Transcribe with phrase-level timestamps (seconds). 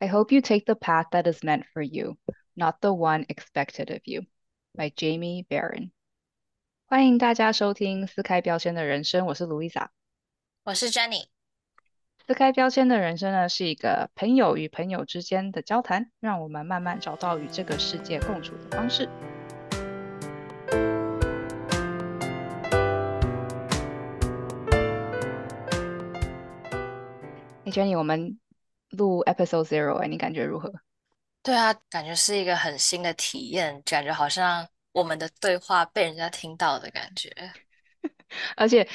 [0.00, 2.16] I hope you take the path that is meant for you,
[2.54, 4.26] not the one expected of you.
[4.74, 5.90] By Jamie Barron。
[6.84, 9.88] 欢迎大家收听撕开标签的人生，我是 Louisa，
[10.64, 11.28] 我是 Jenny。
[12.26, 19.08] 撕开标签的人生呢，是一个朋友与朋友之间的交谈，让我们慢慢找到与这个世界共处的方式。
[27.64, 28.38] 哎，Jenny，我们
[28.91, 30.71] 录 Episode Zero，哎，你感觉如何？
[31.43, 37.29] 对啊，感觉是一个很新的体验，感觉好像我们的对话被人家听到的感觉，
[38.55, 38.87] 而且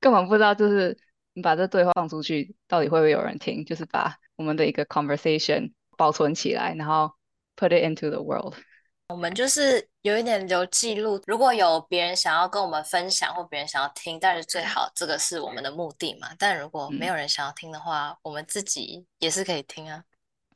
[0.00, 0.98] 根本不知道，就是
[1.32, 3.64] 你把这对话放出去，到底会不会有人听？
[3.64, 7.12] 就是把我们的一个 conversation 保存起来，然后
[7.56, 8.54] put it into the world。
[9.08, 16.28] 我们就是有一点留记录，如果有别人想要跟我们分享，或别人想要听，但是最好这个是我们的目的嘛。
[16.38, 20.02] 但如果没有人想要听的话，我们自己也是可以听啊。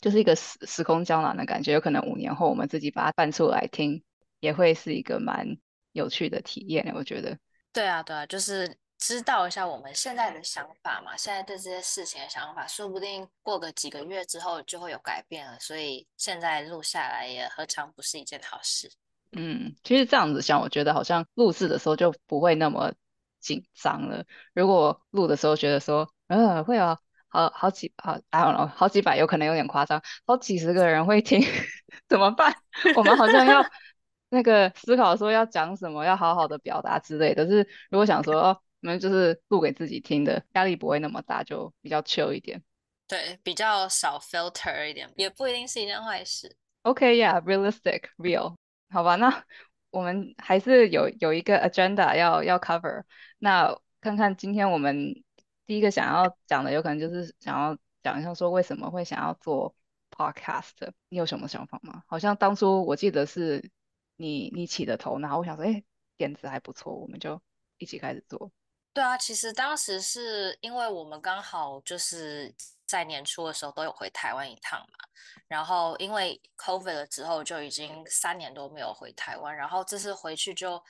[0.00, 4.02] 就是一个时时空胶囊的感觉，有可能五年后我们自己把它搬出来听，
[4.40, 5.58] 也会是一个蛮
[5.92, 6.92] 有趣的体验。
[6.94, 7.38] 我觉得。
[7.72, 8.76] 对啊，对啊，就是。
[8.98, 11.16] 知道一下我们现在的想法嘛？
[11.16, 15.56] 现在对这些事情的想法，说不定过个几个月之后就会有改变了。
[15.60, 18.90] 所以现在录下来也何尝不是一件好事？
[19.32, 22.92] 嗯，其实这样子想，我觉得好像录制的时候就不会那么
[23.40, 24.24] 紧张了。
[24.52, 31.40] 如果录的时候觉得说，呃，会有好好几好，I don't know，好几百，有可能有点夸张，好几十个人会听，
[32.08, 32.52] 怎么办？
[32.96, 33.64] 我们好像要
[34.28, 37.46] 那个思考说要讲什么，要好好的表达之类的。
[37.46, 38.60] 是如果想说。
[38.80, 42.62] 我们就是录给自己听的，压力不会那么大，就比较 chill 一点。
[43.06, 46.54] 对，比较少 filter 一点，也不一定是一件坏事。
[46.82, 48.54] OK，yeah，realistic，real。
[48.90, 49.44] 好吧，那
[49.90, 53.02] 我们还是有有一个 agenda 要要 cover。
[53.38, 55.24] 那看看今天我们
[55.66, 59.74] 第一个想要讲的，有可能就是想要讲一下说为什么会想要做
[60.10, 60.92] podcast。
[61.08, 62.02] 你有什么想法吗？
[62.06, 63.70] 好像当初我记得是
[64.16, 65.82] 你你起的头，然后我想说，哎，
[66.16, 67.40] 点子还不错，我们就
[67.78, 68.52] 一起开始做。
[68.98, 72.52] 对啊，其实当时是因为我们刚好就是
[72.84, 74.98] 在年初的时候都有回台湾一趟嘛，
[75.46, 80.82] 然后因为 COVID 了之后就已经三年多没有回台湾，然后这次回去就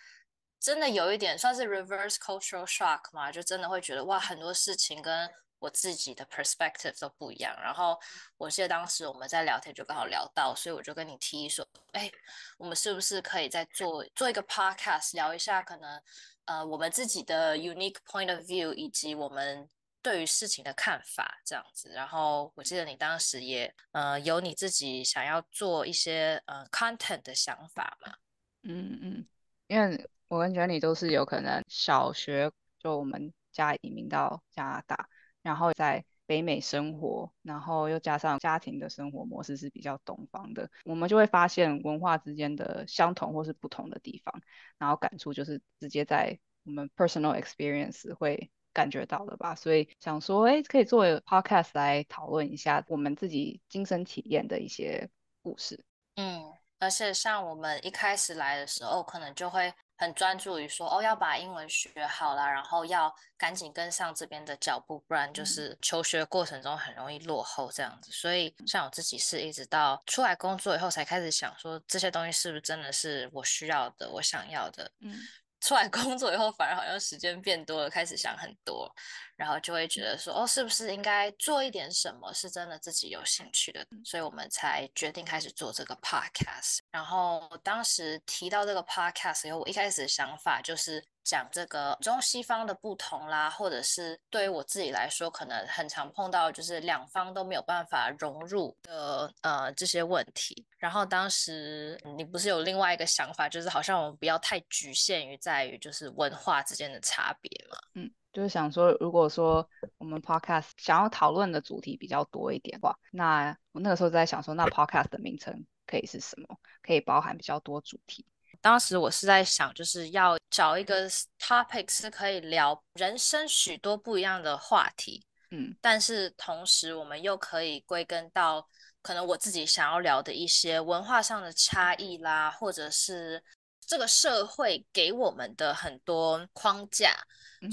[0.59, 7.55] 真的有一点算是 reverse cultural shock 嘛，就真的会觉得哇，很多事情跟我自己的 perspective 都不一样。
[7.61, 8.01] 然后
[8.39, 12.11] 我记得当时我们在聊天就刚好聊到，所以我就跟你提议说，哎，
[12.57, 16.03] 我们是不是可以再做做一个 podcast 聊一下可能。
[16.49, 19.69] 呃，我们自己的 unique point of view 以及我们
[20.03, 21.91] 对于事情的看法这样子。
[21.93, 28.15] 然后我记得你当时也呃有你自己想要做一些呃 content 的想法嘛？
[28.63, 29.27] 嗯嗯，
[29.67, 35.09] 因为我跟 Jenny 都是有可能小学就我们家移民到加拿大，
[35.43, 36.05] 然后在。
[36.29, 44.43] 北美生活，然后又加上家庭的生活模式是比较东方的，我们就会发现文化之间的相同或是不同的地方，
[44.77, 49.55] 然后感触就是直接在我们 personal experience 会感觉到的吧。
[49.55, 55.09] 所以想说，哎，可以作为 podcast 来讨论一下我们自己亲身体验的一些
[55.41, 55.83] 故事。
[56.17, 59.73] 嗯，而且像我们一开始来的时候，可能就会。
[59.99, 68.11] 很专注于说哦，要把英文学好了，然后要赶紧跟上这边的脚步，不然就是求学过程中很容易落后这样子。
[68.13, 74.91] 所以像我自己是一直到出来工作以后，才开始想说这些东西是不是真的是我需要的、我想要的。
[75.01, 75.19] 嗯。
[75.61, 78.91] 出来工作以后，反而好像时间变多了，开始想很多，
[79.37, 83.87] 然后就会觉得说，哦，是不是应该做一点什么是真的自己有兴趣的？
[84.05, 86.79] 所以我们才决定开始做这个 podcast。
[86.91, 91.05] 然后当时提到这个 podcast 以后，我一开始的想法就是。
[91.29, 100.65] 讲这个中西方的不同啦，或者是对于我自己来说，可能很常碰到就是两方都没有办法融入的呃这些问题。
[100.79, 107.77] 然后当时你不是有另外一个想法，就是好像我们不要太局限于在于就是文化之间的差别嘛？
[107.93, 109.69] 嗯，就是想说，如果说
[109.99, 116.57] 我们 podcast 想要讨论的主题比较多一点的话，那我那个时候在想说，那 podcast 的名称可以是什么？
[116.81, 118.25] 可以包含比较多主题。
[118.61, 121.09] 当时我是在想，就是要找一个
[121.39, 128.67] topic 是可以聊人生许多不一样的话题，嗯，但是同时我们又可以归根到
[129.01, 133.43] 可能我自己想要聊的一些文化上的差异啦，或者是
[133.87, 137.15] 这个社会给我们的很多框架，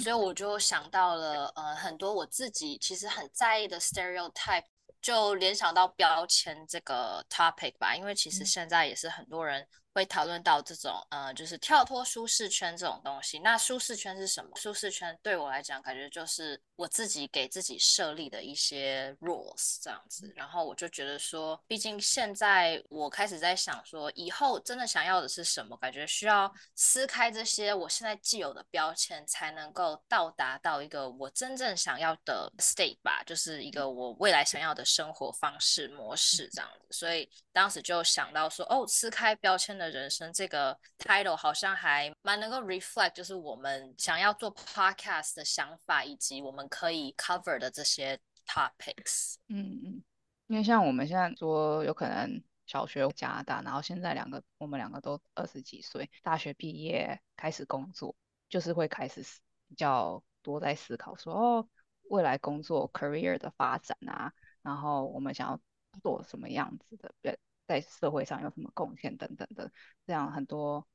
[0.02, 4.64] 所以我就想到了呃很多我自己其实很在意的 stereotype。
[5.02, 13.40] 就联想到标签这个 topic 吧，因为其实现在也是很多人会讨论到这种呃，就是跳脱舒适圈这种东西。
[13.40, 14.52] 那舒适圈是什么？
[14.58, 20.30] 舒适圈对我来讲，感觉就是我自己给自己设立的一些 rules 这样子。
[20.36, 25.78] 然后我就觉得说，毕竟现在我开始在想说，以后真的想要的是什么？
[25.78, 36.86] 感觉需要撕开这些我现在既有的标签，才能够到达到一个我真正想要的 state 吧，就是一个我未来想要的生活方式模式这样子。
[36.92, 39.85] 所以当时就想到说，哦，撕开标签的。
[39.90, 49.36] 人生这个 title 好像还蛮能够 reflect，就是我们想要做 podcast 的想法，以及我们可以 cover 的这些 topics。
[49.48, 50.04] 嗯嗯，
[50.48, 58.16] 因为像我们现在说，有可能小学加拿大，然后现在两个我们两个都二十几岁，大学毕业开始工作，
[58.50, 59.22] 就是会开始
[59.68, 61.68] 比较多在思考说，哦，
[62.10, 64.32] 未来工作 career 的发展啊，
[64.62, 65.60] 然后我们想要
[66.02, 67.38] 做什么样子的人。
[67.68, 69.72] 在社会上有什么贡献等等的，
[70.06, 70.88] 这样很多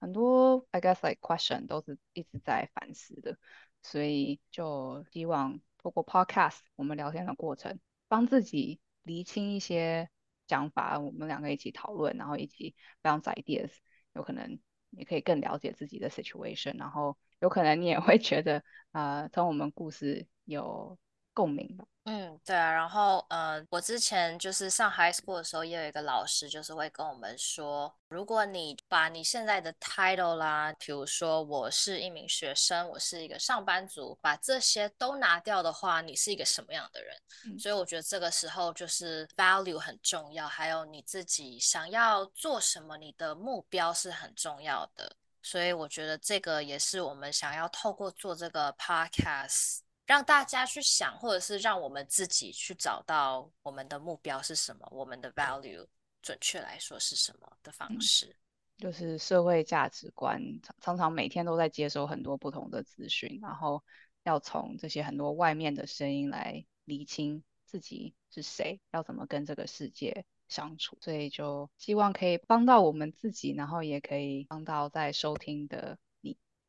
[0.00, 3.38] 很多，I guess like question 都是一直在反思的，
[3.82, 10.10] 所以就希望透过 podcast 我们聊天的过程，帮自己厘清一些
[10.46, 13.72] 想法，我们两个一起讨论，然后一起 bounce ideas，
[14.12, 14.60] 有可能
[14.90, 20.98] 你可以更了解自己的 situation，然后有可能你也会觉得啊，从我们故事有
[21.38, 21.84] 共鸣吧。
[22.02, 37.56] 嗯，对啊，然后呃，我之前就是上 high school 的时候，也有一个老师，就是会跟我们说，如果你把你现在的 title 啦，比如说我是一名学生，我是一个上班族，把这些都拿掉的话，你是一个什么样的人？
[37.56, 45.14] 所以我觉得这个时候就是 value 很重要，还有你自己想要做什么，你的目标是很重要的。
[45.42, 49.80] 所以我觉得这个也是我们想要透过做这个 podcast。
[50.08, 55.86] 让大家去想，或者是让我们自己去找到我们的目标是什么，我们的 value
[56.22, 58.34] 准确来说是什么的方式，
[58.78, 60.42] 就是社会价值观。
[60.80, 63.84] 常常每天都在接收很多不同的资讯，然后
[64.22, 70.96] 要从这些很多外面的声音来厘清自己是谁，要怎么跟这个世界相处。
[71.02, 76.07] 所以就希望可以帮到我们自己，然后也可以帮到在收听的你。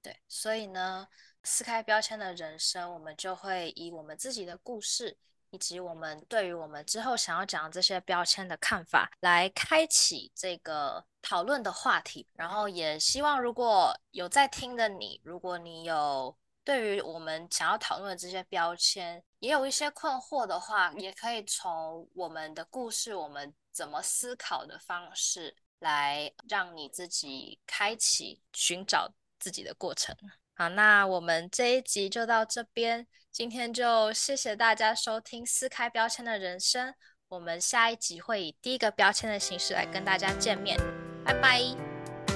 [0.02, 1.08] 对，所以呢。
[1.42, 5.18] 撕开标签的人生，我们就会以我们自己的故事，
[5.52, 12.28] 以及我们对于我们之后想要讲这些标签的看法，来开启这个讨论的话题。
[12.34, 29.10] 然后也希望如果有在听的你，如果你有对于我们想要讨论的这些标签也有一些困惑的话，也可以从我们的故事，我们怎么思考的方式，来让你自己开启寻找
[29.40, 30.16] 自己的过程。
[30.54, 33.08] 好，那我们这一集就到这边。
[33.32, 36.90] 今天就谢谢大家收听《撕开标签的人生》。
[37.30, 40.78] 我们下一集会以第一个标签的形式来跟大家见面。
[41.24, 41.62] 拜拜，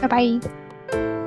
[0.01, 1.22] 拜拜。